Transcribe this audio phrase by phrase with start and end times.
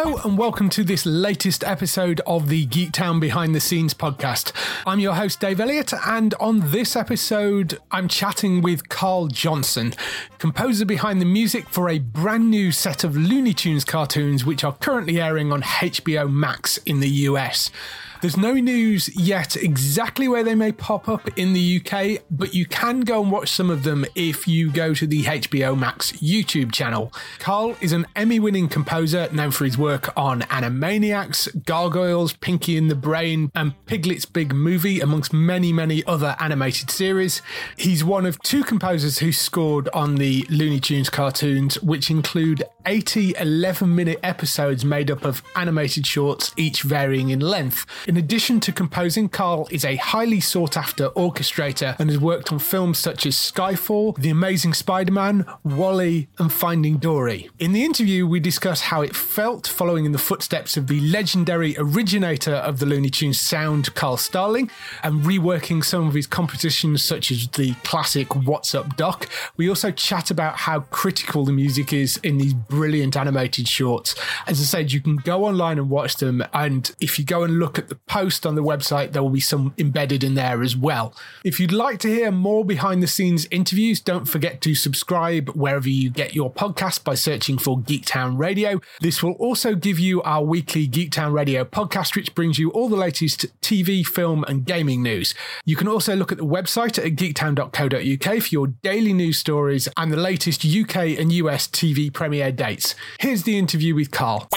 [0.00, 4.52] Hello and welcome to this latest episode of the Geektown Behind the Scenes podcast.
[4.86, 9.94] I'm your host Dave Elliott, and on this episode, I'm chatting with Carl Johnson,
[10.38, 14.74] composer behind the music for a brand new set of Looney Tunes cartoons which are
[14.74, 17.72] currently airing on HBO Max in the US.
[18.20, 22.66] There's no news yet exactly where they may pop up in the UK, but you
[22.66, 26.72] can go and watch some of them if you go to the HBO Max YouTube
[26.72, 27.12] channel.
[27.38, 32.90] Carl is an Emmy winning composer known for his work on Animaniacs, Gargoyles, Pinky and
[32.90, 37.40] the Brain, and Piglet's Big Movie, amongst many, many other animated series.
[37.76, 43.34] He's one of two composers who scored on the Looney Tunes cartoons, which include 80
[43.38, 47.84] 11 minute episodes made up of animated shorts, each varying in length.
[48.06, 52.58] In addition to composing, Carl is a highly sought after orchestrator and has worked on
[52.58, 57.50] films such as Skyfall, The Amazing Spider Man, WALL-E, and Finding Dory.
[57.58, 61.76] In the interview, we discuss how it felt following in the footsteps of the legendary
[61.76, 64.70] originator of the Looney Tunes sound, Carl Stalling,
[65.02, 69.28] and reworking some of his compositions, such as the classic What's Up Doc.
[69.58, 74.14] We also chat about how critical the music is in these brilliant animated shorts.
[74.46, 77.58] As I said, you can go online and watch them, and if you go and
[77.58, 80.76] look at the post on the website, there will be some embedded in there as
[80.76, 81.12] well.
[81.42, 85.88] If you'd like to hear more behind the scenes interviews, don't forget to subscribe wherever
[85.88, 88.80] you get your podcast by searching for Geektown Radio.
[89.00, 92.94] This will also give you our weekly Geektown Radio podcast, which brings you all the
[92.94, 95.34] latest TV, film, and gaming news.
[95.64, 100.12] You can also look at the website at geektown.co.uk for your daily news stories and
[100.12, 102.94] the latest UK and US TV premiere dates.
[103.18, 104.48] Here's the interview with Carl.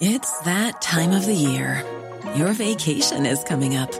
[0.00, 1.84] It's that time of the year.
[2.34, 3.92] Your vacation is coming up.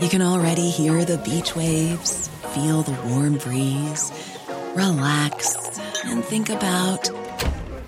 [0.00, 4.10] You can already hear the beach waves, feel the warm breeze,
[4.74, 7.10] relax, and think about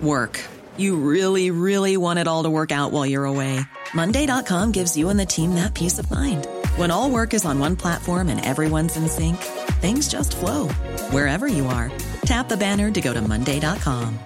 [0.00, 0.44] work.
[0.76, 3.60] You really, really want it all to work out while you're away.
[3.94, 6.46] Monday.com gives you and the team that peace of mind.
[6.76, 9.36] When all work is on one platform and everyone's in sync,
[9.80, 10.68] things just flow
[11.10, 11.90] wherever you are.
[12.22, 14.18] Tap the banner to go to Monday.com.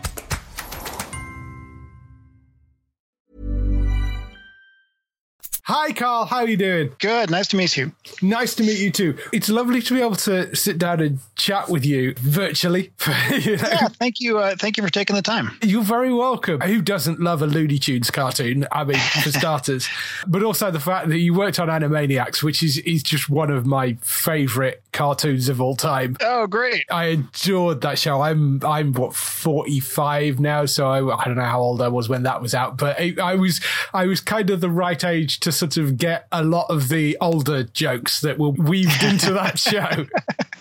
[5.75, 6.27] Hi, Carl.
[6.27, 6.93] How are you doing?
[6.99, 7.31] Good.
[7.31, 7.93] Nice to meet you.
[8.21, 9.17] Nice to meet you too.
[9.33, 12.93] It's lovely to be able to sit down and chat with you virtually.
[13.31, 13.69] you know?
[13.71, 14.39] Yeah, thank you.
[14.39, 15.57] Uh, thank you for taking the time.
[15.63, 16.61] You're very welcome.
[16.61, 18.67] Who doesn't love a Looney Tunes cartoon?
[18.71, 19.89] I mean, for starters,
[20.27, 23.65] but also the fact that you worked on Animaniacs, which is is just one of
[23.65, 26.19] my favorite cartoons of all time.
[26.21, 26.85] Oh, great!
[26.91, 28.21] I adored that show.
[28.21, 32.25] I'm I'm what 45 now, so I, I don't know how old I was when
[32.25, 33.63] that was out, but I, I was
[33.95, 37.17] I was kind of the right age to sort of get a lot of the
[37.21, 40.07] older jokes that were weaved into that show.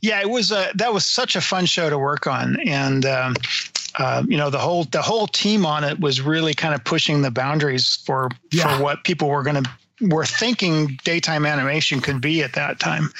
[0.01, 3.34] yeah, it was a, that was such a fun show to work on, and um,
[3.97, 7.23] uh, you know the whole the whole team on it was really kind of pushing
[7.23, 8.78] the boundaries for yeah.
[8.78, 9.69] for what people were going to
[10.01, 13.12] were thinking daytime animation could be at that time.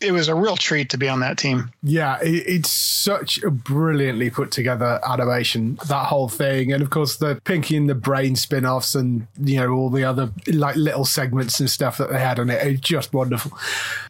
[0.00, 1.70] It was a real treat to be on that team.
[1.82, 6.72] Yeah, it's such a brilliantly put together animation, that whole thing.
[6.72, 10.04] And of course, the Pinky and the Brain spin offs and, you know, all the
[10.04, 12.66] other like little segments and stuff that they had on it.
[12.66, 13.52] It's just wonderful.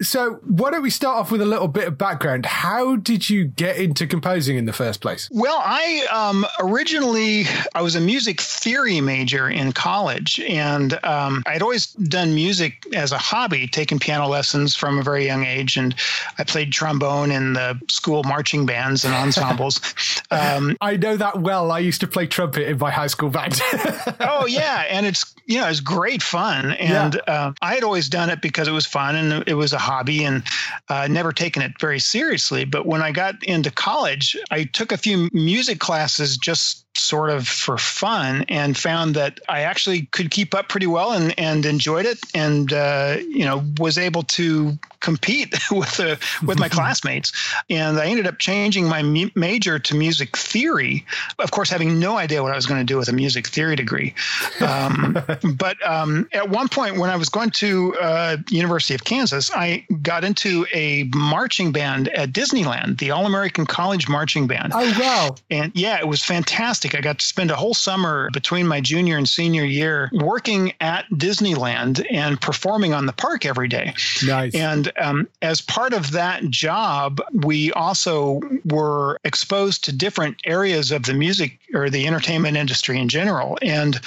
[0.00, 2.46] So, why don't we start off with a little bit of background?
[2.46, 5.28] How did you get into composing in the first place?
[5.32, 11.62] Well, I um, originally, I was a music theory major in college and um, I'd
[11.62, 15.78] always done done music as a hobby, taken piano lessons from a very young age,
[15.78, 15.94] and
[16.38, 19.80] I played trombone in the school marching bands and ensembles.
[20.32, 21.72] Um, I know that well.
[21.72, 23.60] I used to play trumpet in my high school band.
[24.20, 27.34] oh yeah, and it's you know it's great fun, and yeah.
[27.34, 30.22] uh, I had always done it because it was fun and it was a hobby,
[30.22, 30.44] and
[30.88, 32.64] uh, never taken it very seriously.
[32.64, 37.46] But when I got into college, I took a few music classes just sort of
[37.46, 42.04] for fun and found that I actually could keep up pretty well and, and enjoyed
[42.04, 47.32] it and uh, you know was able to compete with the with my classmates.
[47.68, 51.06] And I ended up changing my mu- major to music theory
[51.38, 53.76] of course having no idea what I was going to do with a music theory
[53.76, 54.14] degree.
[54.60, 55.16] Um,
[55.54, 59.86] but um, at one point when I was going to uh, University of Kansas I
[60.02, 64.72] got into a marching band at Disneyland the All American College Marching Band.
[64.74, 65.36] Oh wow.
[65.50, 66.98] And yeah it was fantastic fantastic.
[66.98, 71.06] I got to spend a whole summer between my junior and senior year working at
[71.10, 73.94] Disneyland and performing on the park every day.
[74.24, 74.54] Nice.
[74.54, 81.04] And um, as part of that job, we also were exposed to different areas of
[81.04, 83.58] the music or the entertainment industry in general.
[83.62, 84.00] And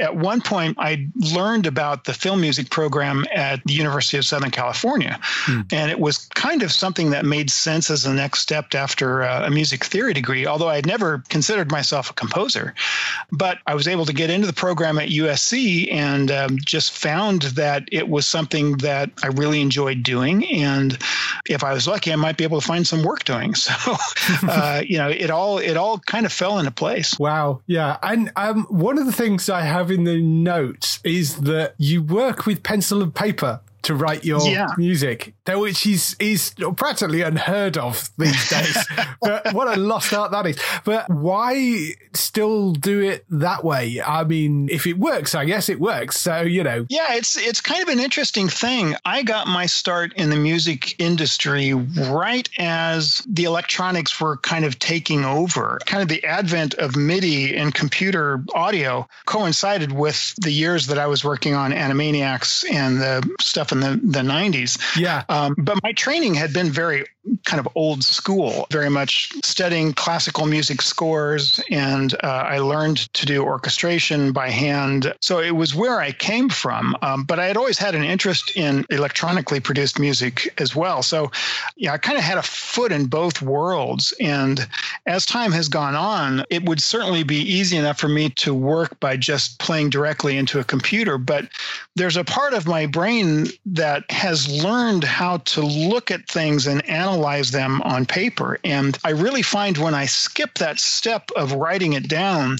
[0.00, 4.50] at one point, I learned about the film music program at the University of Southern
[4.50, 5.18] California.
[5.22, 5.62] Hmm.
[5.72, 9.46] And it was kind of something that made sense as the next step after uh,
[9.46, 12.74] a music theory degree, although I had never considered myself a composer.
[13.32, 17.42] But I was able to get into the program at USC and um, just found
[17.42, 20.46] that it was something that I really enjoyed doing.
[20.46, 20.98] And
[21.48, 23.54] if I was lucky, I might be able to find some work doing.
[23.68, 23.96] So,
[24.48, 27.07] uh, you know, it all it all kind of fell into place.
[27.18, 27.98] Wow, yeah.
[28.02, 32.46] And um, one of the things I have in the notes is that you work
[32.46, 34.68] with pencil and paper to write your yeah.
[34.76, 38.76] music, which is is practically unheard of these days.
[39.20, 40.58] but what a lost art that is.
[40.84, 44.00] But why still do it that way?
[44.00, 46.20] I mean, if it works, I guess it works.
[46.20, 46.86] So you know.
[46.88, 48.94] Yeah, it's it's kind of an interesting thing.
[49.04, 54.78] I got my start in the music industry right as the electronics were kind of
[54.78, 55.78] taking over.
[55.86, 61.06] Kind of the advent of MIDI and computer audio coincided with the years that I
[61.06, 64.78] was working on Animaniacs and the stuff in the, the 90s.
[64.98, 65.24] Yeah.
[65.28, 67.06] Uh, Um, but my training had been very
[67.44, 71.60] kind of old school, very much studying classical music scores.
[71.70, 75.14] And uh, I learned to do orchestration by hand.
[75.20, 76.96] So it was where I came from.
[77.02, 81.02] Um, but I had always had an interest in electronically produced music as well.
[81.02, 81.30] So
[81.76, 84.12] yeah, I kind of had a foot in both worlds.
[84.20, 84.66] And
[85.06, 88.98] as time has gone on, it would certainly be easy enough for me to work
[89.00, 91.18] by just playing directly into a computer.
[91.18, 91.48] But
[91.96, 96.84] there's a part of my brain that has learned how to look at things and
[96.88, 97.17] analyze
[97.50, 98.58] them on paper.
[98.64, 102.58] And I really find when I skip that step of writing it down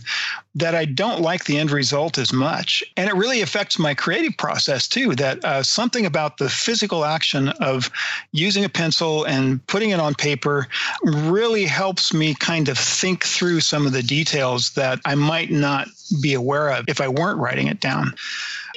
[0.58, 2.82] that I don't like the end result as much.
[2.96, 5.14] And it really affects my creative process too.
[5.14, 7.90] That uh, something about the physical action of
[8.32, 10.66] using a pencil and putting it on paper
[11.05, 15.88] really helps me kind of think through some of the details that I might not
[16.20, 18.14] be aware of if I weren't writing it down.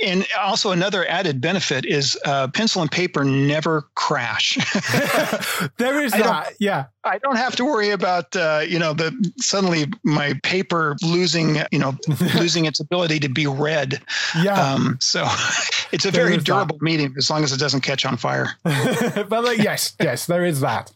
[0.04, 4.56] And also another added benefit is uh, pencil and paper never crash.
[5.78, 6.86] there is that, yeah.
[7.04, 11.80] I don't have to worry about uh, you know the suddenly my paper losing you
[11.80, 11.98] know
[12.36, 14.02] losing its ability to be read.
[14.42, 14.74] Yeah.
[14.74, 15.26] Um, so
[15.92, 16.84] it's a there very durable that.
[16.84, 18.56] medium as long as it doesn't catch on fire.
[18.64, 20.92] but like, yes, yes, there is that.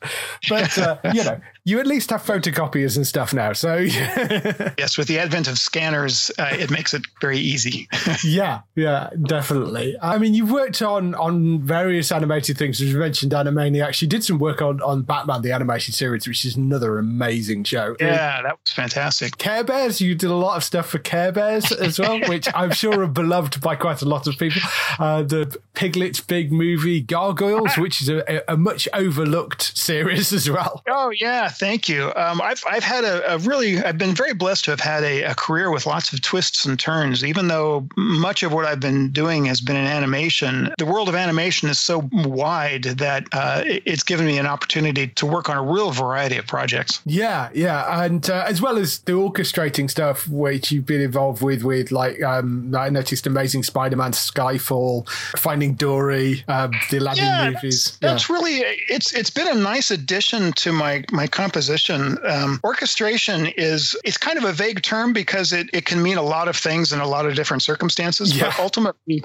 [0.49, 3.53] But uh, you know, you at least have photocopiers and stuff now.
[3.53, 7.87] So yes, with the advent of scanners, uh, it makes it very easy.
[8.23, 9.95] yeah, yeah, definitely.
[10.01, 12.81] I mean, you've worked on on various animated things.
[12.81, 14.01] As you mentioned, Animaniacs.
[14.01, 17.95] You did some work on on Batman the animated series, which is another amazing show.
[17.99, 19.37] Yeah, that was fantastic.
[19.37, 22.71] Care Bears, you did a lot of stuff for Care Bears as well, which I'm
[22.71, 24.61] sure are beloved by quite a lot of people.
[24.99, 30.81] Uh, the Piglet's big movie Gargoyles, which is a, a, much overlooked series as well.
[30.87, 32.11] Oh yeah, thank you.
[32.15, 35.23] Um, I've I've had a, a, really I've been very blessed to have had a,
[35.23, 37.23] a career with lots of twists and turns.
[37.23, 41.15] Even though much of what I've been doing has been in animation, the world of
[41.15, 45.63] animation is so wide that uh, it's given me an opportunity to work on a
[45.63, 47.01] real variety of projects.
[47.05, 51.63] Yeah, yeah, and uh, as well as the orchestrating stuff, which you've been involved with,
[51.63, 57.97] with like um, I noticed Amazing Spider-Man, Skyfall, Finding Dory, um, the Aladdin yeah, movies.
[57.99, 58.35] That's, that's yeah.
[58.35, 58.55] really
[58.89, 62.17] it's it's been a nice addition to my my composition.
[62.25, 66.23] Um, orchestration is it's kind of a vague term because it, it can mean a
[66.23, 68.35] lot of things in a lot of different circumstances.
[68.35, 68.45] Yeah.
[68.45, 69.23] But ultimately,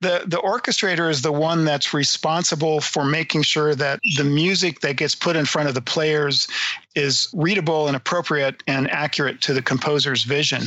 [0.00, 4.96] the the orchestrator is the one that's responsible for making sure that the music that
[4.96, 6.48] gets put in front of the players
[6.94, 10.62] is readable and appropriate and accurate to the composer's vision.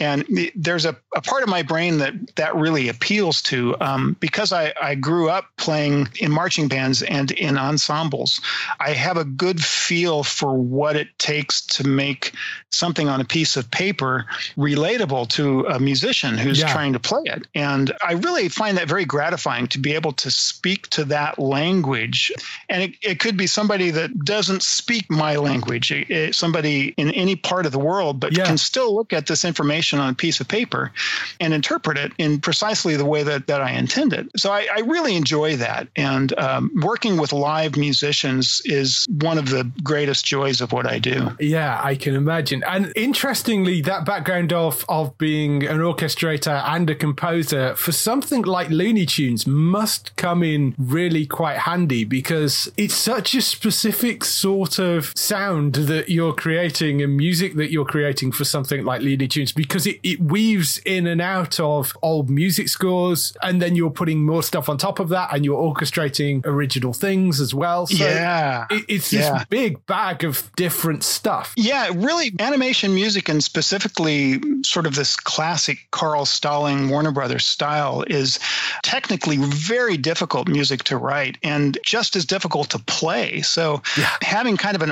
[0.00, 4.52] And there's a, a part of my brain that that really appeals to um, because
[4.52, 8.40] I, I grew up playing in marching bands and in ensembles.
[8.80, 12.32] I have a good feel for what it takes to make
[12.70, 16.72] something on a piece of paper relatable to a musician who's yeah.
[16.72, 17.46] trying to play it.
[17.54, 22.32] And I really find that very gratifying to be able to speak to that language.
[22.68, 27.36] And it, it could be somebody that doesn't speak my language, it, somebody in any
[27.36, 28.44] part of the world, but yeah.
[28.44, 30.92] can still look at this information on a piece of paper
[31.40, 34.30] and interpret it in precisely the way that, that I intended.
[34.36, 35.88] So I, I really enjoy that.
[35.96, 40.98] And um, working with live musicians is one of the greatest joys of what I
[40.98, 41.30] do.
[41.40, 42.62] Yeah, I can imagine.
[42.64, 48.68] And interestingly, that background of, of being an orchestrator and a composer for something like
[48.70, 55.12] Looney Tunes must come in really quite handy because it's such a specific sort of
[55.16, 59.86] sound that you're creating and music that you're creating for something like Looney Tunes because
[59.86, 64.42] it, it weaves in and out of old music scores and then you're putting more
[64.42, 67.86] stuff on top of that and you're orchestrating original things as well.
[67.86, 68.66] So yeah.
[68.70, 69.44] It, it's this yeah.
[69.48, 71.54] big bag of different stuff.
[71.56, 78.04] Yeah, really animation music and specifically sort of this classic Carl Stalling Warner Brothers style
[78.06, 78.38] is
[78.82, 83.42] technically very difficult music to write and just as difficult to play.
[83.42, 84.10] So yeah.
[84.22, 84.90] having kind of an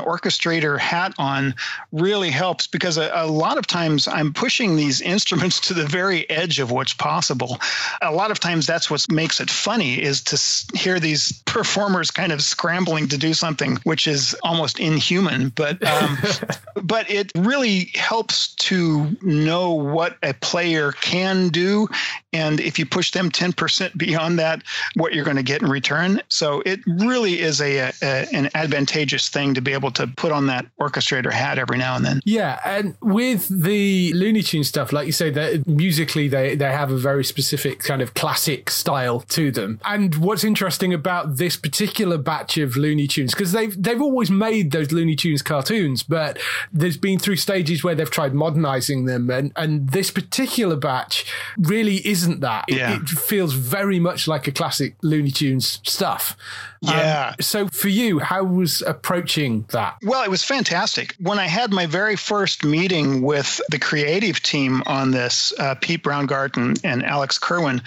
[0.62, 1.54] hat on
[1.92, 6.28] really helps because a, a lot of times I'm pushing these instruments to the very
[6.30, 7.58] edge of what's possible.
[8.02, 12.32] A lot of times that's what makes it funny is to hear these performers kind
[12.32, 15.50] of scrambling to do something which is almost inhuman.
[15.50, 16.18] But um,
[16.82, 21.88] but it really helps to know what a player can do,
[22.32, 24.62] and if you push them ten percent beyond that,
[24.94, 26.20] what you're going to get in return.
[26.28, 30.43] So it really is a, a, an advantageous thing to be able to put on
[30.46, 32.20] that orchestrator hat every now and then.
[32.24, 36.90] Yeah, and with the Looney Tune stuff, like you say, that musically they they have
[36.90, 39.80] a very specific kind of classic style to them.
[39.84, 44.70] And what's interesting about this particular batch of Looney Tunes because they've they've always made
[44.72, 46.38] those Looney Tunes cartoons, but
[46.72, 51.24] there's been through stages where they've tried modernizing them, and and this particular batch
[51.58, 52.64] really isn't that.
[52.68, 52.96] It, yeah.
[52.96, 56.36] it feels very much like a classic Looney Tunes stuff.
[56.82, 57.28] Yeah.
[57.28, 59.96] Um, so for you, how was approaching that?
[60.02, 61.14] Well, it was fantastic.
[61.20, 66.02] When I had my very first meeting with the creative team on this, uh, Pete
[66.02, 67.82] Browngardt and Alex Kirwan,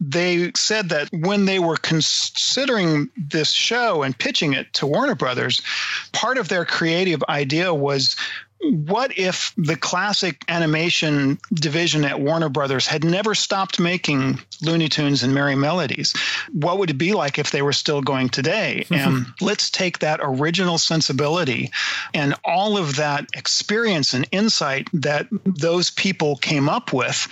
[0.00, 5.60] they said that when they were considering this show and pitching it to Warner Brothers,
[6.12, 8.16] part of their creative idea was
[8.62, 15.22] what if the classic animation division at Warner Brothers had never stopped making Looney Tunes
[15.22, 16.14] and Merrie Melodies?
[16.52, 18.86] What would it be like if they were still going today?
[18.90, 21.70] and let's take that original sensibility
[22.12, 27.28] and all of that experience and insight that those people came up with,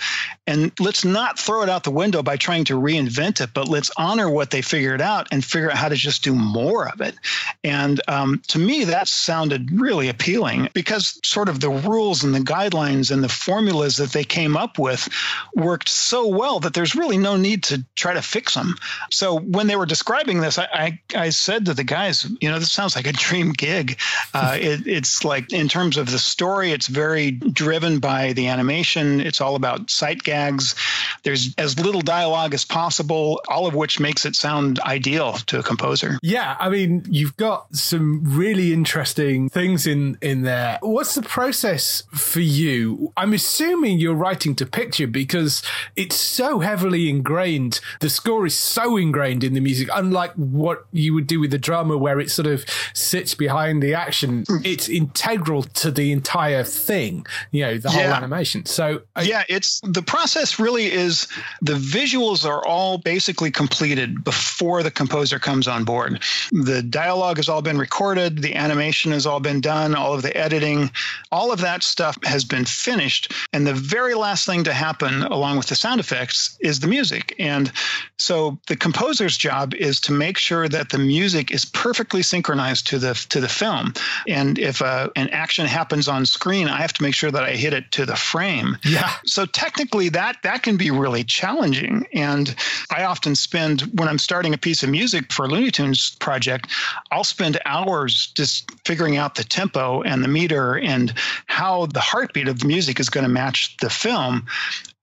[0.47, 3.91] and let's not throw it out the window by trying to reinvent it, but let's
[3.97, 7.15] honor what they figured out and figure out how to just do more of it.
[7.63, 12.39] And um, to me, that sounded really appealing because sort of the rules and the
[12.39, 15.09] guidelines and the formulas that they came up with
[15.55, 18.75] worked so well that there's really no need to try to fix them.
[19.11, 22.59] So when they were describing this, I, I, I said to the guys, you know,
[22.59, 23.99] this sounds like a dream gig.
[24.33, 29.21] Uh, it, it's like in terms of the story, it's very driven by the animation.
[29.21, 30.75] It's all about sight gags.
[31.23, 35.63] There's as little dialogue as possible, all of which makes it sound ideal to a
[35.63, 36.17] composer.
[36.21, 40.79] Yeah, I mean, you've got some really interesting things in in there.
[40.81, 43.11] What's what's the process for you?
[43.17, 45.63] I'm assuming you're writing to picture because
[45.95, 47.79] it's so heavily ingrained.
[47.99, 51.57] The score is so ingrained in the music, unlike what you would do with the
[51.57, 52.63] drama where it sort of
[52.93, 54.43] sits behind the action.
[54.47, 54.57] Hmm.
[54.63, 58.15] It's integral to the entire thing, you know, the whole yeah.
[58.15, 58.67] animation.
[58.67, 61.27] So, I, yeah, it's the process really is
[61.63, 66.21] the visuals are all basically completed before the composer comes on board.
[66.51, 70.37] The dialogue has all been recorded, the animation has all been done, all of the
[70.37, 70.91] editing,
[71.31, 73.31] all of that stuff has been finished.
[73.53, 77.35] And the very last thing to happen, along with the sound effects, is the music.
[77.39, 77.71] And
[78.17, 82.99] so the composer's job is to make sure that the music is perfectly synchronized to
[82.99, 83.93] the to the film.
[84.27, 87.51] And if uh, an action happens on screen, I have to make sure that I
[87.51, 88.77] hit it to the frame.
[88.83, 89.11] Yeah.
[89.25, 92.05] So technically, that that can be really challenging.
[92.13, 92.55] And
[92.89, 96.67] I often spend when I'm starting a piece of music for a Looney Tunes project,
[97.11, 101.13] I'll spend hours just figuring out the tempo and the meter and
[101.45, 104.45] how the heartbeat of the music is going to match the film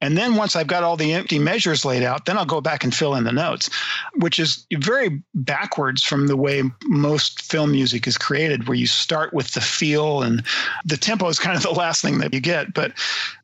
[0.00, 2.84] And then once I've got all the empty measures laid out, then I'll go back
[2.84, 3.70] and fill in the notes,
[4.16, 9.32] which is very backwards from the way most film music is created, where you start
[9.32, 10.42] with the feel and
[10.84, 12.74] the tempo is kind of the last thing that you get.
[12.74, 12.92] But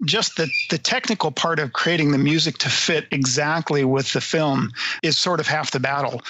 [0.04, 4.73] just the, the technical part of creating the music to fit exactly with the film
[5.02, 6.21] is sort of half the battle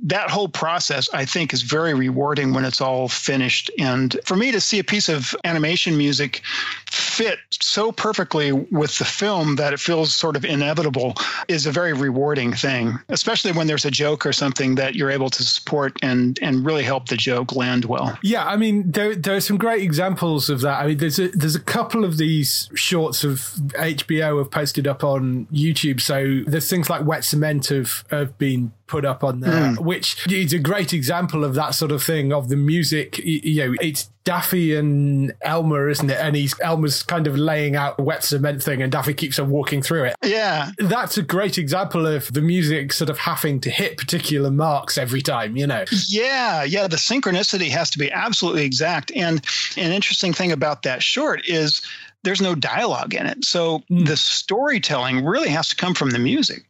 [0.00, 4.52] that whole process i think is very rewarding when it's all finished and for me
[4.52, 6.42] to see a piece of animation music
[6.90, 11.14] fit so perfectly with the film that it feels sort of inevitable
[11.48, 15.30] is a very rewarding thing especially when there's a joke or something that you're able
[15.30, 18.18] to support and and really help the joke land well.
[18.22, 20.80] Yeah i mean there, there are some great examples of that.
[20.80, 25.04] I mean there's a there's a couple of these shorts of hbo have posted up
[25.04, 26.00] on youtube.
[26.00, 29.78] So there's things like wet cement have have been put up on there, mm.
[29.78, 33.18] which is a great example of that sort of thing of the music.
[33.18, 36.18] You know, it's Daffy and Elmer, isn't it?
[36.20, 39.50] And he's Elmer's kind of laying out a wet cement thing, and Daffy keeps on
[39.50, 40.16] walking through it.
[40.22, 44.98] Yeah, that's a great example of the music sort of having to hit particular marks
[44.98, 45.56] every time.
[45.56, 45.84] You know.
[46.08, 46.88] Yeah, yeah.
[46.88, 49.12] The synchronicity has to be absolutely exact.
[49.14, 49.44] And
[49.76, 51.80] an interesting thing about that short is
[52.24, 53.44] there's no dialogue in it.
[53.44, 54.06] So mm.
[54.06, 56.64] the storytelling really has to come from the music.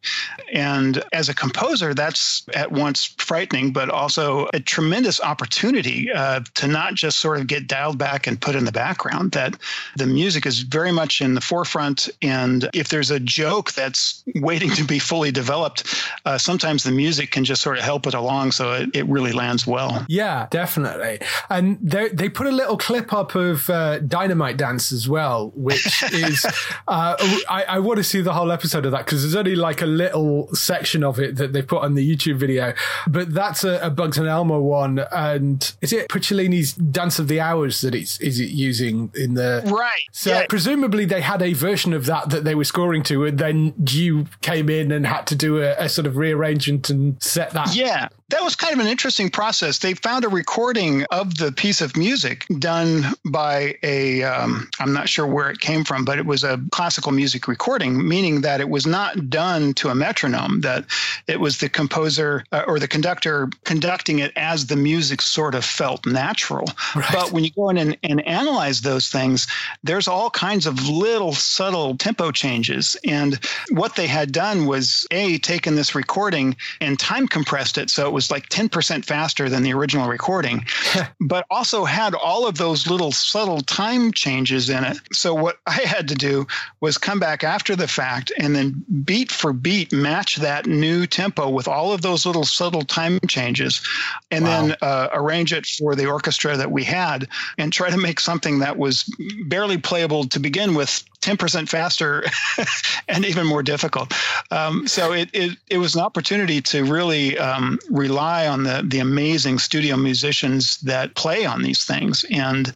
[0.53, 6.69] And as a composer, that's at once frightening, but also a tremendous opportunity uh, to
[6.69, 9.57] not just sort of get dialed back and put in the background, that
[9.97, 12.11] the music is very much in the forefront.
[12.21, 15.95] And if there's a joke that's waiting to be fully developed,
[16.27, 19.33] uh, sometimes the music can just sort of help it along so it, it really
[19.33, 20.05] lands well.
[20.09, 21.21] Yeah, definitely.
[21.49, 26.03] And they put a little clip up of uh, Dynamite Dance as well well, which
[26.13, 26.45] is
[26.89, 27.17] uh,
[27.49, 29.87] I, I, want to see the whole episode of that because there's only like a
[29.87, 32.75] little section of it that they put on the YouTube video.
[33.07, 37.41] But that's a, a Bugs and Elmer one, and is it Picciolini's Dance of the
[37.41, 40.03] Hours that it's is it using in the right?
[40.13, 40.47] So yeah.
[40.49, 44.27] presumably they had a version of that that they were scoring to, and then you
[44.41, 47.75] came in and had to do a, a sort of rearrangement and set that.
[47.75, 49.79] Yeah, that was kind of an interesting process.
[49.79, 55.09] They found a recording of the piece of music done by a am um, not
[55.09, 58.69] sure where it came from, but it was a classical music recording, meaning that it
[58.69, 60.85] was not done to a metronome, that
[61.27, 65.65] it was the composer uh, or the conductor conducting it as the music sort of
[65.65, 66.67] felt natural.
[66.95, 67.11] Right.
[67.11, 69.47] But when you go in and, and analyze those things,
[69.83, 72.95] there's all kinds of little subtle tempo changes.
[73.07, 78.07] And what they had done was A, taken this recording and time compressed it so
[78.07, 80.67] it was like 10% faster than the original recording,
[81.21, 84.99] but also had all of those little subtle time changes in it.
[85.13, 86.45] So what I had to do
[86.81, 91.49] was come back after the fact and then beat for beat match that new tempo
[91.49, 93.87] with all of those little subtle time changes
[94.33, 94.51] and wow.
[94.51, 98.59] then uh, arrange it for the orchestra that we had and try to make something
[98.59, 99.05] that was
[99.47, 102.25] barely playable to begin with 10% faster
[103.09, 104.13] and even more difficult.
[104.51, 109.01] Um, so it, it, it, was an opportunity to really um, rely on the, the
[109.01, 112.25] amazing studio musicians that play on these things.
[112.31, 112.73] And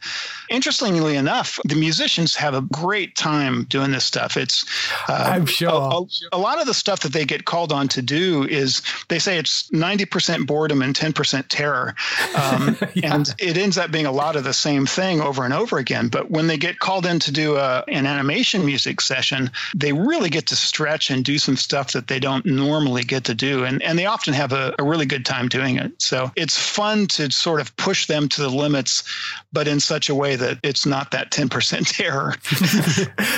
[0.50, 4.37] interestingly enough, the musicians have a great time doing this stuff.
[4.37, 4.64] It's,
[5.09, 5.70] uh, I'm sure.
[5.70, 8.83] A, a, a, lot of the stuff that they get called on to do is
[9.09, 11.94] they say it's 90% boredom and 10% terror.
[12.35, 13.14] Um, yeah.
[13.14, 16.09] And it ends up being a lot of the same thing over and over again.
[16.09, 19.92] But when they get called in to do a, an animation, animation music session, they
[19.92, 23.64] really get to stretch and do some stuff that they don't normally get to do.
[23.64, 25.92] And, and they often have a, a really good time doing it.
[26.00, 29.04] So it's fun to sort of push them to the limits,
[29.52, 32.34] but in such a way that it's not that 10% error.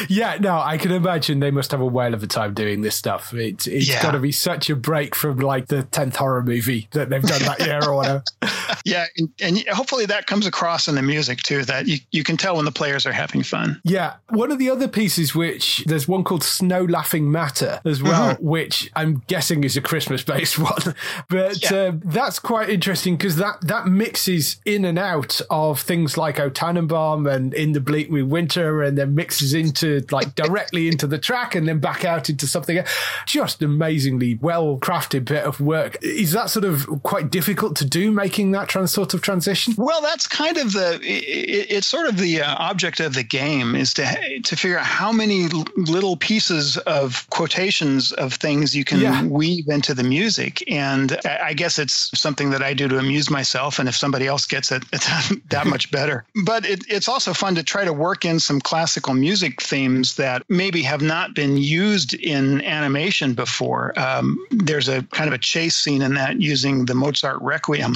[0.09, 2.95] yeah, no, I can imagine they must have a whale of a time doing this
[2.95, 3.35] stuff.
[3.35, 4.01] It, it's yeah.
[4.01, 7.43] got to be such a break from like the 10th horror movie that they've done
[7.43, 8.23] that year or whatever.
[8.85, 9.07] yeah.
[9.19, 12.57] And, and hopefully that comes across in the music too, that you, you can tell
[12.57, 13.81] when the players are having fun.
[13.83, 14.15] Yeah.
[14.31, 18.47] One of the other pieces which there's one called Snow Laughing Matter as well, mm-hmm.
[18.47, 20.95] which I'm guessing is a Christmas based one.
[21.29, 21.77] But yeah.
[21.77, 26.51] uh, that's quite interesting because that, that mixes in and out of things like O
[26.51, 31.55] Tannenbaum and In the Bleak Midwinter and then mixes into like directly into the track
[31.55, 32.83] and then back out into something
[33.27, 35.97] just amazingly well crafted bit of work.
[36.03, 39.75] Is that sort of quite difficult to do making that trans sort of transition?
[39.77, 43.75] Well, that's kind of the, it, it's sort of the uh, object of the game
[43.75, 49.01] is to, to figure out how many little pieces of quotations of things you can
[49.01, 49.25] yeah.
[49.25, 50.63] weave into the music.
[50.71, 53.79] And I guess it's something that I do to amuse myself.
[53.79, 55.07] And if somebody else gets it, it's
[55.51, 56.25] that much better.
[56.45, 60.43] But it, it's also fun to try to work in some classical music themes that
[60.49, 63.99] maybe have not been used in animation before.
[63.99, 67.95] Um, there's a kind of a chase scene in that using the Mozart Requiem.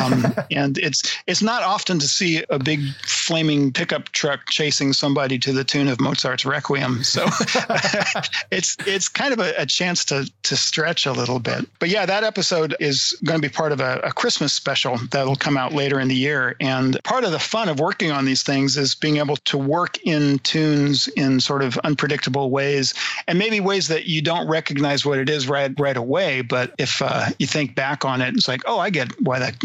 [0.00, 5.38] Um, and it's it's not often to see a big flaming pickup truck chasing somebody
[5.38, 7.02] to the tune of Mozart Mozart's Requiem.
[7.02, 7.24] So
[8.50, 11.68] it's it's kind of a, a, chance to to stretch a little bit.
[11.78, 15.36] But yeah, that episode is going to be part of a, a Christmas special that'll
[15.36, 16.56] come out later in the year.
[16.58, 19.98] And part of the fun of working on these things is being able to work
[20.04, 22.94] in tunes in sort of unpredictable ways,
[23.28, 26.40] and maybe ways that you don't recognize what it is right right away.
[26.40, 29.56] But if uh, you think back on it, it's like, oh, I get why that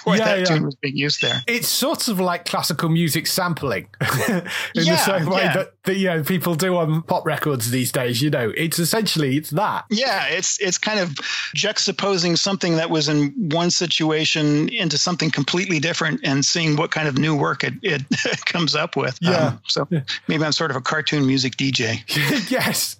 [0.04, 0.44] why yeah, that yeah.
[0.44, 1.42] tune was being used there.
[1.48, 3.88] It's sort of like classical music sampling
[4.28, 4.42] in
[4.74, 8.20] yeah, the same way that, that you know people do on pop records these days.
[8.20, 9.86] You know, it's essentially it's that.
[9.90, 11.10] Yeah, it's it's kind of
[11.56, 17.08] juxtaposing something that was in one situation into something completely different and seeing what kind
[17.08, 18.04] of new work it, it
[18.44, 19.18] comes up with.
[19.20, 19.46] Yeah.
[19.48, 19.88] Um, so
[20.28, 22.02] maybe I'm sort of a cartoon music DJ.
[22.50, 22.96] yes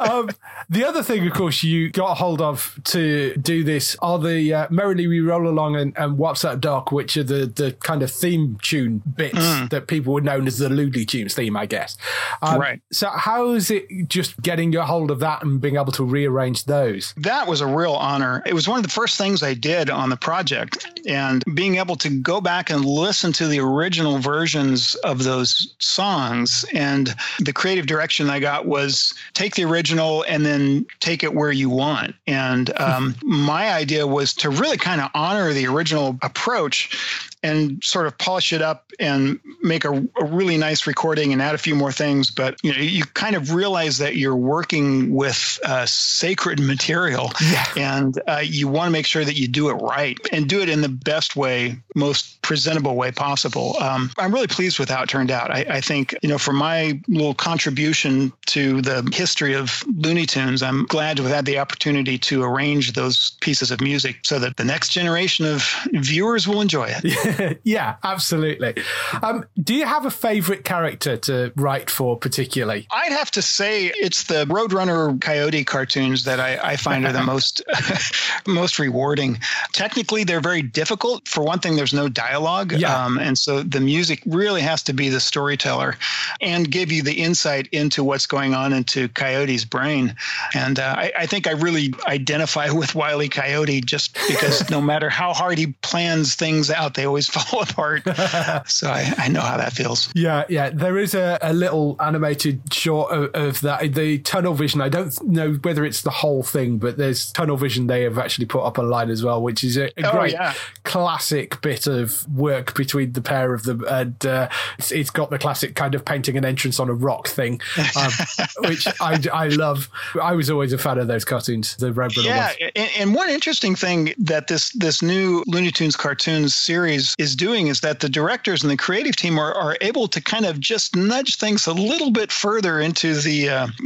[0.00, 0.30] um,
[0.68, 4.66] the other thing, of course, you got hold of to do this are the uh,
[4.70, 8.10] Merrily We Roll Along and, and What's That Doc, which are the, the kind of
[8.10, 9.70] theme tune bits mm.
[9.70, 11.96] that people would know as the Looney Tunes theme, I guess.
[12.42, 12.80] Um, right.
[12.92, 16.64] So, how is it just getting your hold of that and being able to rearrange
[16.64, 17.14] those?
[17.16, 18.42] That was a real honor.
[18.46, 21.96] It was one of the first things I did on the project, and being able
[21.96, 26.64] to go back and listen to the original versions of those songs.
[26.72, 31.50] And the creative direction I got was take the original and then take it where
[31.50, 32.14] you want.
[32.26, 38.06] And um, my idea was to really kind of honor the original approach and sort
[38.06, 41.74] of polish it up and make a, a, really nice recording and add a few
[41.74, 42.30] more things.
[42.30, 47.64] But you know, you kind of realize that you're working with uh, sacred material, yeah.
[47.76, 50.68] and uh, you want to make sure that you do it right and do it
[50.68, 53.76] in the best way, most presentable way possible.
[53.80, 55.50] Um, I'm really pleased with how it turned out.
[55.50, 60.62] I, I think you know, for my little contribution to the history of Looney Tunes,
[60.62, 64.56] I'm glad to have had the opportunity to arrange those pieces of music so that
[64.56, 67.04] the next generation of viewers will enjoy it.
[67.04, 67.29] yeah,
[68.04, 68.74] absolutely.
[69.22, 72.86] Um, do you have a favorite character to write for particularly?
[72.90, 77.22] I'd have to say it's the Roadrunner Coyote cartoons that I, I find are the
[77.24, 77.62] most
[78.46, 79.38] most rewarding.
[79.72, 81.28] Technically, they're very difficult.
[81.28, 83.04] For one thing, there's no dialogue, yeah.
[83.04, 85.96] um, and so the music really has to be the storyteller
[86.40, 90.14] and give you the insight into what's going on into Coyote's brain.
[90.54, 95.08] And uh, I, I think I really identify with Wiley Coyote just because no matter
[95.08, 98.70] how hard he plans things out, they always always fall apart.
[98.70, 100.10] so I, I, know how that feels.
[100.14, 100.70] Yeah, yeah.
[100.70, 103.94] There is a, a little animated short of, of, that.
[103.94, 104.80] The tunnel vision.
[104.80, 107.86] I don't know whether it's the whole thing, but there's tunnel vision.
[107.86, 110.54] They have actually put up online as well, which is a, a oh, great yeah.
[110.84, 115.38] classic bit of work between the pair of them, and uh, it's, it's got the
[115.38, 117.60] classic kind of painting an entrance on a rock thing,
[117.96, 118.10] um,
[118.68, 119.88] which I, I love.
[120.20, 121.76] I was always a fan of those cartoons.
[121.76, 126.54] The Roadrunner yeah, and, and one interesting thing that this this new Looney Tunes cartoons
[126.54, 130.20] series is doing is that the directors and the creative team are, are able to
[130.20, 133.66] kind of just nudge things a little bit further into the uh,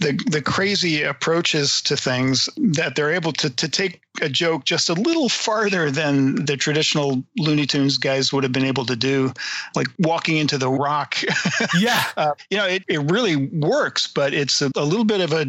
[0.00, 4.88] the the crazy approaches to things that they're able to to take a joke just
[4.88, 9.32] a little farther than the traditional Looney Tunes guys would have been able to do,
[9.74, 11.16] like walking into the rock.
[11.78, 12.04] yeah.
[12.16, 15.46] Uh, you know, it, it really works, but it's a, a, little bit of a,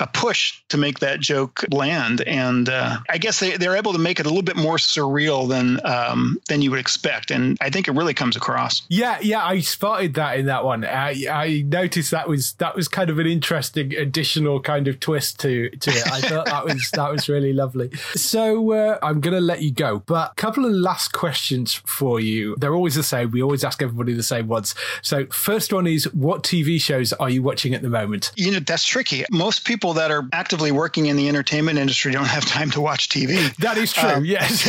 [0.00, 2.20] a push to make that joke land.
[2.22, 5.48] And uh, I guess they, they're able to make it a little bit more surreal
[5.48, 7.30] than um, than you would expect.
[7.30, 8.82] And I think it really comes across.
[8.88, 10.84] Yeah, yeah, I spotted that in that one.
[10.84, 15.40] I, I noticed that was that was kind of an interesting additional kind of twist
[15.40, 16.06] to to it.
[16.06, 17.90] I thought that was that was really lovely.
[18.14, 22.20] So uh, I'm going to let you go, but a couple of last questions for
[22.20, 22.56] you.
[22.58, 23.30] They're always the same.
[23.30, 24.74] We always ask everybody the same ones.
[25.02, 28.32] So first one is, what TV shows are you watching at the moment?
[28.36, 29.24] You know, that's tricky.
[29.30, 33.08] Most people that are actively working in the entertainment industry don't have time to watch
[33.08, 33.54] TV.
[33.56, 34.08] That is true.
[34.08, 34.64] Um, yes.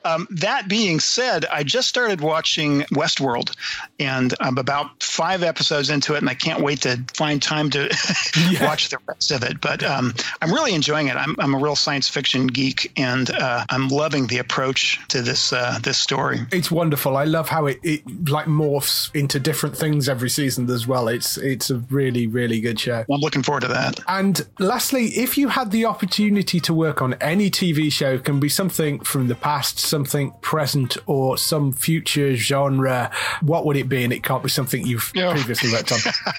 [0.04, 3.54] um, that being said, I just started watching Westworld,
[3.98, 7.88] and I'm about five episodes into it, and I can't wait to find time to
[8.50, 8.64] yeah.
[8.64, 9.60] watch the rest of it.
[9.60, 11.16] But um, I'm really enjoying it.
[11.16, 15.52] I'm, I'm a real science fiction geek, and uh, I'm loving the approach to this
[15.52, 16.40] uh, this story.
[16.50, 17.14] It's wonderful.
[17.14, 21.08] I love how it, it like morphs into different things every season as well.
[21.08, 23.04] It's it's a really really good show.
[23.12, 24.00] I'm looking forward to that.
[24.08, 28.48] And lastly, if you had the opportunity to work on any TV show, can be
[28.48, 33.10] something from the past, something present, or some future genre,
[33.42, 34.04] what would it be?
[34.04, 35.98] And it can't be something you've you previously worked on.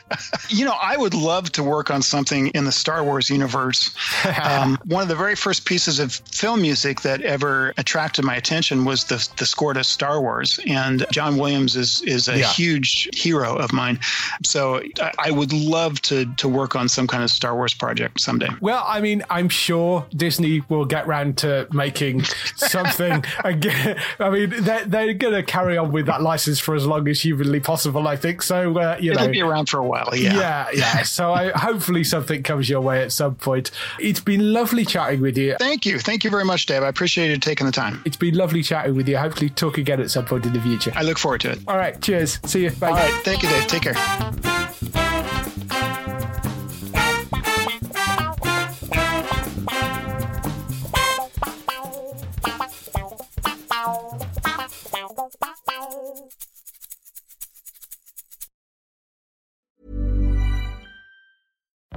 [0.49, 3.91] you know, I would love to work on something in the Star Wars universe.
[4.39, 8.85] Um, one of the very first pieces of film music that ever attracted my attention
[8.85, 12.47] was the the score to Star Wars, and John Williams is is a yeah.
[12.47, 13.99] huge hero of mine.
[14.43, 14.81] So
[15.19, 18.49] I would love to to work on some kind of Star Wars project someday.
[18.61, 22.23] Well, I mean, I'm sure Disney will get round to making
[22.55, 23.99] something again.
[24.19, 27.21] I mean, they're, they're going to carry on with that license for as long as
[27.21, 28.07] humanly possible.
[28.07, 28.77] I think so.
[28.77, 30.15] Uh, you It'll know, be around for a while.
[30.15, 31.03] Yeah, yeah, yeah.
[31.03, 33.71] So I hopefully something comes your way at some point.
[33.99, 35.55] It's been lovely chatting with you.
[35.57, 36.83] Thank you, thank you very much, Dave.
[36.83, 38.01] I appreciate you taking the time.
[38.05, 39.17] It's been lovely chatting with you.
[39.17, 40.91] Hopefully, talk again at some point in the future.
[40.95, 41.59] I look forward to it.
[41.67, 41.99] All right.
[42.01, 42.39] Cheers.
[42.45, 42.71] See you.
[42.71, 42.89] Bye.
[42.89, 43.13] All right.
[43.23, 43.67] Thank you, Dave.
[43.67, 43.95] Take care.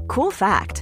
[0.09, 0.82] Cool fact